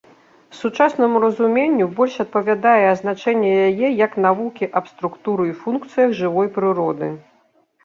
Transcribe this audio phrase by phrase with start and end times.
[0.59, 7.15] Сучаснаму разуменню больш адпавядае азначэнне яе як навукі аб структуры і функцыях жывой прыроды.